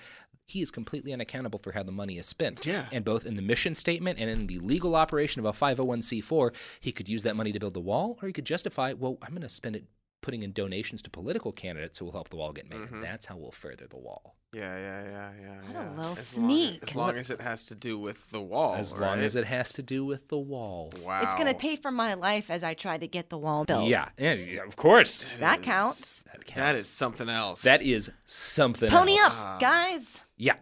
[0.47, 2.65] he is completely unaccountable for how the money is spent.
[2.65, 2.85] Yeah.
[2.91, 6.91] And both in the mission statement and in the legal operation of a 501c4, he
[6.91, 9.41] could use that money to build the wall, or he could justify, well, I'm going
[9.41, 9.85] to spend it
[10.25, 12.79] putting in donations to political candidates who will help the wall get made.
[12.79, 13.01] Mm-hmm.
[13.01, 14.35] That's how we'll further the wall.
[14.53, 15.55] Yeah, yeah, yeah, yeah.
[15.67, 15.89] What yeah.
[15.89, 16.79] a little as long- sneak.
[16.81, 18.73] as long as it has to do with the wall.
[18.73, 20.91] As long as it has to do with the wall.
[21.03, 21.21] Wow.
[21.21, 23.87] It's gonna pay for my life as I try to get the wall built.
[23.87, 25.27] Yeah, yeah, yeah, of course.
[25.39, 26.23] That counts.
[26.23, 26.55] That counts.
[26.55, 27.61] That is something else.
[27.61, 29.43] That is something Pony else.
[29.43, 30.21] up, guys.
[30.37, 30.55] Yeah.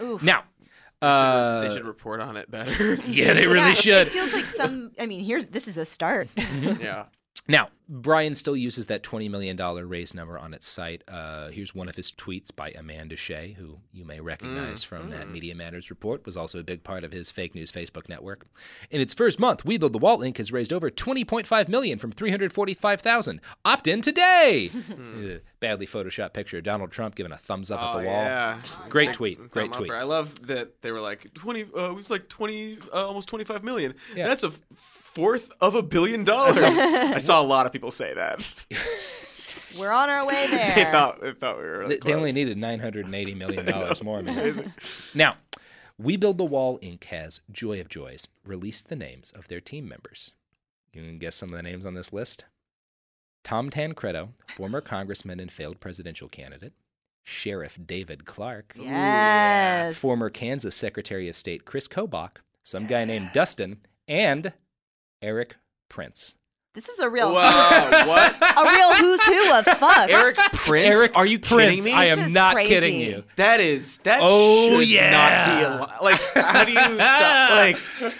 [0.00, 0.22] Oof.
[0.22, 0.44] Now,
[1.02, 2.94] They should, uh, they should report on it better.
[3.06, 4.06] yeah, they really Yeah, should.
[4.06, 4.92] It feels like some.
[4.98, 6.28] I mean, here's this is a start.
[6.36, 7.06] yeah.
[7.48, 9.56] Now, Brian still uses that $20 million
[9.88, 11.02] raise number on its site.
[11.08, 15.28] Uh, here's one of his tweets by Amanda Shea, who you may recognize from that
[15.28, 18.46] Media Matters report, was also a big part of his fake news Facebook network.
[18.90, 20.38] In its first month, We Build the Wall Inc.
[20.38, 23.40] has raised over 20.5 million from 345,000.
[23.64, 24.70] Opt in today.
[24.92, 28.24] Uh, Badly photoshopped picture of Donald Trump giving a thumbs up Oh, at the wall.
[28.24, 28.60] yeah.
[28.88, 29.38] Great tweet.
[29.50, 29.90] Great tweet.
[29.90, 29.98] upper.
[29.98, 31.64] I love that they were like twenty.
[31.74, 33.94] Uh, we've like twenty, uh, almost twenty-five million.
[34.14, 34.26] Yeah.
[34.26, 36.62] That's a fourth of a billion dollars.
[36.64, 38.54] I saw a lot of people say that.
[39.80, 40.74] We're on our way there.
[40.74, 41.78] they thought they thought we were.
[41.80, 44.22] Really They, they only needed nine hundred and eighty million dollars more.
[44.22, 44.72] Man.
[45.14, 45.34] Now,
[45.98, 47.04] We Build the Wall Inc.
[47.04, 50.32] has Joy of Joys released the names of their team members.
[50.92, 52.44] You can guess some of the names on this list.
[53.44, 56.72] Tom Tancredo, former congressman and failed presidential candidate.
[57.24, 58.74] Sheriff David Clarke.
[58.78, 59.96] Yes.
[59.96, 62.38] Former Kansas Secretary of State Chris Kobach.
[62.64, 63.78] Some guy named Dustin.
[64.08, 64.52] And
[65.20, 65.56] Erik
[65.88, 66.34] Prince.
[66.74, 67.34] This is a real.
[67.34, 68.34] Wow, what?
[68.56, 70.08] A real who's who of fuck.
[70.08, 70.86] Erik Prince?
[70.86, 71.92] Erik Are you Prince, kidding me?
[71.92, 72.68] I This am is not crazy.
[72.70, 73.24] kidding you.
[73.36, 75.10] That is that Oh, should yeah.
[75.10, 76.02] not be allowed.
[76.02, 77.50] Like, how do you stop?
[77.50, 78.14] Like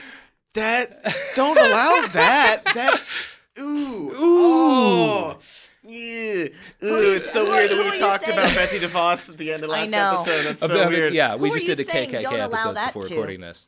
[0.52, 1.14] that?
[1.34, 2.60] Don't allow that.
[2.74, 3.26] That's
[3.58, 4.16] ooh ooh.
[4.16, 5.38] Oh,
[5.84, 6.44] yeah.
[6.84, 8.38] Ooh, it's so weird that we who are you talked saying?
[8.38, 10.10] about Betsy DeVos at the end of I last know.
[10.12, 10.42] episode.
[10.44, 11.14] That's Of so the- weird.
[11.14, 13.02] Yeah, we Who are just you did a saying KKK don't allow episode that before
[13.04, 13.14] to?
[13.14, 13.66] recording this.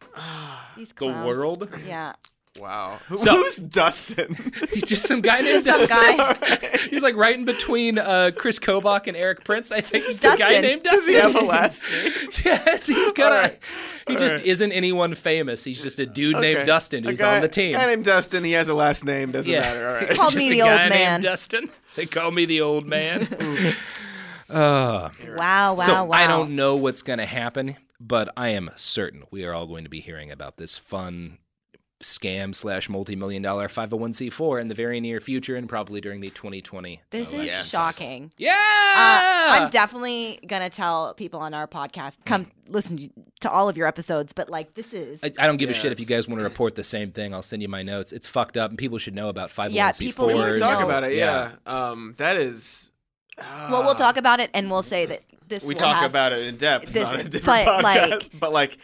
[0.77, 1.27] These The clowns.
[1.27, 1.69] world?
[1.87, 2.13] Yeah.
[2.61, 2.99] Wow.
[3.17, 4.37] So- who's Dustin?
[4.73, 6.17] He's just some guy named some Dustin.
[6.17, 6.79] guy.
[6.91, 9.73] He's like right in between uh, Chris Kobach and Erik Prince.
[9.73, 10.63] I think he's the guy Dustin.
[10.63, 11.15] named Does Dustin.
[11.15, 12.13] he have a last name?
[12.45, 13.43] yes, he's got All a.
[13.43, 13.59] right.
[14.07, 14.47] He All just right.
[14.47, 15.65] isn't anyone famous.
[15.65, 16.55] He's just a dude Okay.
[16.55, 17.73] named Dustin A who's guy- on the team.
[17.73, 18.45] Guy named Dustin.
[18.45, 19.33] He has a last name.
[19.33, 19.89] Doesn't yeah, matter.
[19.89, 20.09] All right.
[20.11, 21.21] He called just me a the guy old named man.
[21.23, 21.71] Dustin.
[21.97, 23.27] They call me the old man.
[24.49, 25.11] uh, Wow.
[25.39, 25.77] Wow.
[25.77, 26.09] so wow.
[26.13, 29.85] I don't know what's going to happen, but I am certain we are all going
[29.85, 31.39] to be hearing about this fun
[32.05, 37.01] scam slash multi-million dollar 501c4 in the very near future and probably during the 2020
[37.11, 37.71] This is Yes.
[37.71, 38.33] shocking.
[38.39, 38.53] yeah
[38.97, 43.87] Uh, I'm definitely gonna tell people on our podcast come listen to all of your
[43.87, 46.39] episodes, but like this is I, I don't give a shit if you guys want
[46.41, 47.35] to report the same thing.
[47.35, 48.13] I'll send you my notes.
[48.13, 49.73] It's fucked up, and people should know about 501c4s.
[49.75, 50.85] Yeah, people We need need to to talk know.
[50.87, 51.15] about it.
[51.15, 51.53] Yeah.
[51.67, 52.91] Um, that is.
[53.39, 55.65] well, we'll talk about it and we'll say that this.
[55.65, 58.31] We talk have- about it in depth this- on a different but, like- podcast.
[58.39, 58.79] but like,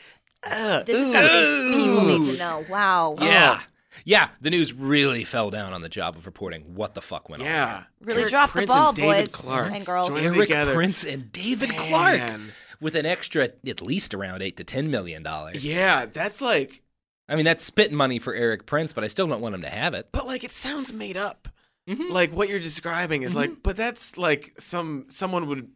[0.44, 1.12] uh, This is ooh.
[1.12, 2.64] something people need to know.
[2.68, 3.16] Wow.
[3.20, 3.60] Yeah.
[4.04, 7.42] Yeah, the news really fell down on the job of reporting what the fuck went
[7.42, 7.46] on.
[7.48, 7.82] Yeah.
[8.00, 10.08] Really Erik dropped the ball, and David boys Clarke and girls.
[10.08, 10.72] joining Erik together.
[10.72, 12.40] Prince and David Clarke
[12.80, 15.66] with an extra at least around 8 to 10 million dollars.
[15.66, 16.82] Yeah, that's like,
[17.28, 19.68] I mean, that's spit money for Erik Prince, but I still don't want him to
[19.68, 20.08] have it.
[20.12, 21.48] but like it sounds made up.
[21.88, 22.10] Mm-hmm.
[22.10, 25.68] Like what you're describing is like, but that's like some someone would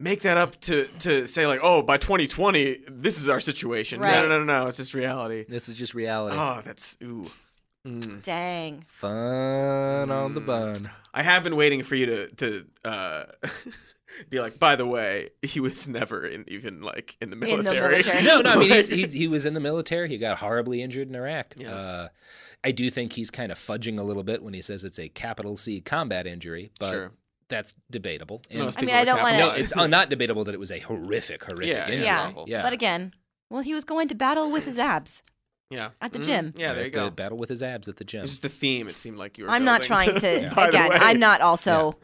[0.00, 4.00] make that up to to say like, oh, by 2020, this is our situation.
[4.00, 4.14] Right.
[4.22, 5.44] No, no, no, no, it's just reality.
[5.48, 6.36] This is just reality.
[6.38, 7.30] Oh, that's ooh.
[7.86, 8.22] Mm.
[8.22, 8.84] Dang.
[8.88, 10.90] Fun on the bun.
[11.14, 13.24] I have been waiting for you to to uh,
[14.30, 14.58] be like.
[14.58, 17.90] By the way, he was never in, even like in the the military.
[17.90, 18.24] military.
[18.24, 20.08] No, no, I mean, he's, he's, he was in the military.
[20.08, 21.54] He got horribly injured in Iraq.
[21.56, 21.72] Yeah.
[21.74, 22.08] Uh,
[22.62, 25.08] I do think he's kind of fudging a little bit when he says it's a
[25.08, 27.12] capital C combat injury, but Sure.
[27.50, 28.42] That's debatable.
[28.50, 30.70] And Most I mean, I don't wanna- no, it's uh, not debatable that it was
[30.72, 32.04] a horrific, horrific Yeah, injury.
[32.04, 32.26] Yeah.
[32.28, 32.44] awful.
[32.48, 32.62] yeah.
[32.62, 33.12] But again,
[33.50, 35.22] well, he was going to battle with his abs.
[35.72, 36.24] yeah, at the Mhm.
[36.24, 36.54] gym.
[36.56, 37.04] Yeah, there you At go.
[37.04, 38.22] the battle with his abs at the gym.
[38.24, 38.88] It's just the theme.
[38.88, 39.50] It seemed like you were.
[39.50, 40.50] I'm not trying to.
[40.56, 40.96] By the Again, way.
[41.00, 41.96] I'm not also.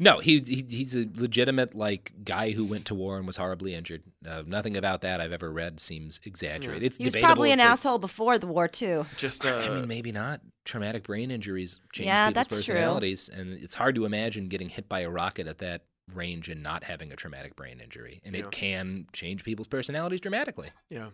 [0.00, 3.74] No, he, he he's a legitimate like guy who went to war and was horribly
[3.74, 4.02] injured.
[4.28, 6.82] Uh, nothing about that I've ever read seems exaggerated.
[6.82, 9.06] It's He was debatable probably an they- asshole before the war too.
[9.16, 10.40] Just uh, I mean, maybe not.
[10.68, 12.74] Traumatic brain injuries change Yeah, people's that's true.
[12.74, 15.82] personalities, and it's hard to imagine getting hit by a rocket at that
[16.14, 18.20] range and not having a traumatic brain injury.
[18.24, 18.42] And Yeah.
[18.42, 20.68] it can change people's personalities dramatically.
[20.90, 21.10] yeah.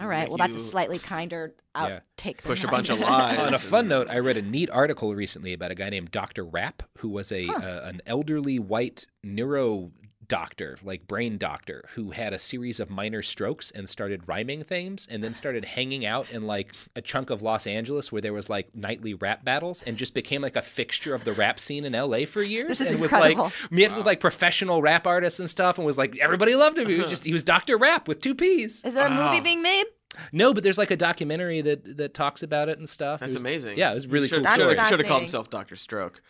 [0.00, 0.22] All right.
[0.22, 2.00] Make Well, that's a slightly kinder Yeah.
[2.16, 2.38] outtake.
[2.38, 3.38] Push a bunch of lies.
[3.38, 6.10] On a and- fun note, I read a neat article recently about a guy named
[6.10, 6.44] Dr.
[6.44, 9.92] Rapp, who was a uh, an elderly white neuro
[10.28, 15.06] doctor, like brain doctor, who had a series of minor strokes and started rhyming things,
[15.10, 18.50] and then started hanging out in like a chunk of Los Angeles where there was
[18.50, 21.94] like nightly rap battles, and just became like a fixture of the rap scene in
[21.94, 22.24] L.A.
[22.24, 22.68] for years.
[22.68, 23.44] This is and incredible.
[23.44, 26.78] was like met with like professional rap artists and stuff, and was like everybody loved
[26.78, 26.88] him.
[26.88, 27.10] He was uh-huh.
[27.10, 27.76] just he was Dr.
[27.76, 28.84] Rapp with two P's.
[28.84, 29.86] Is there a movie being made?
[30.32, 33.20] No, but there's like a documentary that that talks about it and stuff.
[33.20, 33.78] It That's was- amazing.
[33.78, 34.88] Yeah, it was really should, cool That's.
[34.88, 36.22] Should have called himself Doctor Stroke.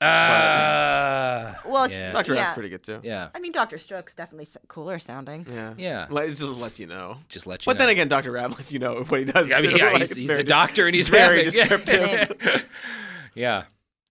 [0.00, 2.12] Uh, Well, yeah.
[2.12, 2.46] Doctor yeah.
[2.46, 3.00] Who's pretty good too.
[3.02, 3.28] Yeah.
[3.34, 5.46] I mean, Doctor Stroke's definitely s- cooler sounding.
[5.50, 5.74] Yeah.
[5.76, 6.06] Yeah.
[6.10, 7.18] Like, It just lets you know.
[7.28, 7.78] Just let you But know.
[7.86, 9.52] then again, Doctor Rapp lets you know what he does.
[9.52, 9.76] I mean, too.
[9.78, 11.50] yeah, Like, he's, he's very a doctor and he's very rapping.
[11.52, 12.66] descriptive.
[13.34, 13.64] yeah.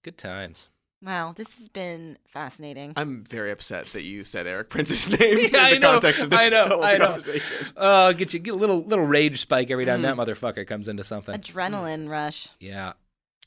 [0.03, 0.69] Good times.
[1.01, 2.93] Wow, this has been fascinating.
[2.95, 5.91] I'm very upset that you said Erik Prince's name in Yeah, I the know.
[5.91, 6.65] context of this I know.
[6.65, 7.05] whole I know.
[7.07, 7.67] conversation.
[7.75, 10.03] Uh, get you get a little little rage spike every time Mm.
[10.03, 11.37] that motherfucker comes into something.
[11.37, 12.47] Adrenaline rush.
[12.61, 12.93] Yeah.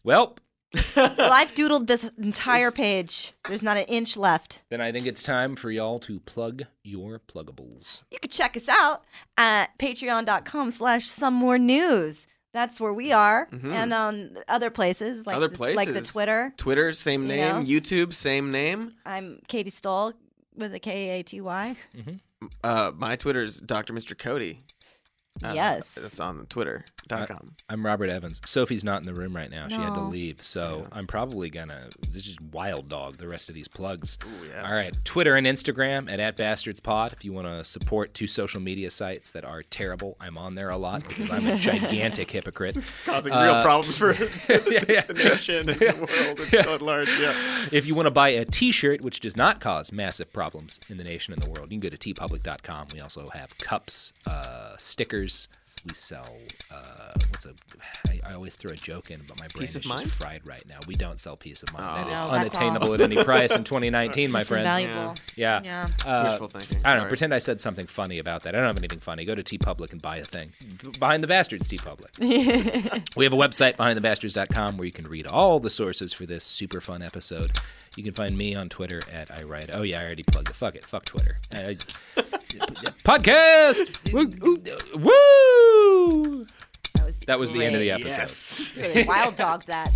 [0.05, 0.37] Well,
[0.97, 3.33] well, I've doodled this entire page.
[3.49, 4.62] There's not an inch left.
[4.70, 8.03] then I think it's time for y'all to plug your pluggables.
[8.11, 9.05] You can check us out
[9.39, 12.27] at patreon.com slash some more news.
[12.53, 13.49] That's where we are.
[13.53, 13.72] Mhm.
[13.72, 15.77] And on other places like Other the, places.
[15.77, 16.55] like the Twitter.
[16.57, 17.55] Twitter, same You name.
[17.57, 17.61] know?
[17.61, 18.95] YouTube, same name.
[19.05, 20.14] I'm Katy Stoll
[20.55, 21.77] with a K A T Y.
[22.64, 23.93] Uh, my Twitter's Dr.
[23.93, 24.16] Mr.
[24.16, 24.62] Cody.
[25.45, 25.97] Uh, Yes.
[25.97, 27.53] It's on twitter.com.
[27.68, 28.41] I'm Robert Evans.
[28.45, 29.68] Sophie's not in the room right now.
[29.68, 30.43] She had to leave.
[30.43, 34.18] So I'm probably going to this is wild dog the rest of these plugs.
[34.49, 34.66] yeah.
[34.68, 34.97] All right.
[35.05, 37.12] Twitter and Instagram at, at bastardspod.
[37.12, 40.70] If you want to support two social media sites that are terrible, I'm on there
[40.70, 42.78] a lot because I'm a gigantic hypocrite.
[43.05, 44.12] Causing Uh, real problems for
[44.70, 45.01] yeah, yeah.
[45.03, 47.09] the nation and the world at- at large.
[47.20, 47.34] Yeah.
[47.72, 51.05] If you want to buy a T-shirt, which does not cause massive problems in the
[51.05, 52.89] nation and the world, you can go to teepublic.com.
[52.95, 55.26] We also have cups, uh, stickers.
[55.87, 56.29] We sell
[56.74, 57.51] uh, what's a?
[58.09, 60.45] I, I always throw a joke in, but my brain Peace is of just fried
[60.45, 60.79] right now.
[60.89, 61.85] We don't sell peace of mind.
[62.09, 62.27] that is Oh.
[62.27, 64.62] No, unattainable at any price in 2019, my It's friend.
[64.66, 65.14] invaluable.
[65.37, 65.61] Yeah.
[65.62, 65.89] Yeah.
[66.05, 66.79] Uh, Wishful thinking.
[66.85, 67.01] I don't know.
[67.03, 67.09] Sorry.
[67.11, 68.57] Pretend I said something funny about that.
[68.57, 69.24] I don't have anything funny.
[69.24, 70.51] Go to TeePublic and buy a thing.
[70.99, 72.18] Behind the Bastards, TeePublic.
[73.16, 76.81] we have a website, behindthebastards.com, where you can read all the sources for this super
[76.81, 77.53] fun episode.
[77.97, 79.70] You can find me on Twitter at I write.
[79.72, 80.57] Oh yeah, I already plugged it.
[80.57, 80.85] Fuck it.
[80.85, 81.39] Fuck Twitter.
[81.55, 81.77] I-
[83.05, 84.12] podcast.
[84.12, 84.62] Woo!
[84.99, 86.47] Woo!
[87.26, 88.18] That was the end of the episode.
[88.18, 88.78] Yes.
[88.80, 89.92] Really wild dog that.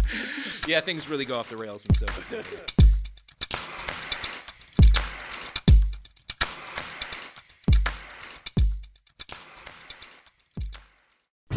[0.66, 2.60] Yeah, things really go off the rails when Sophie's not here.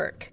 [0.00, 0.32] work.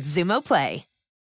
[0.00, 0.89] with Xumo Play.